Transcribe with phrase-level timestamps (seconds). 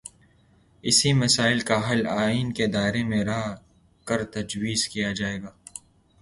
[0.83, 3.41] اس مسئلے کا حل آئین کے دائرے میں رہ
[4.07, 5.51] کرتجویز کیا جائے گا۔